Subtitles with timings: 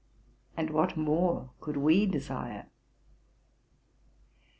[0.57, 2.65] And what more could we desire?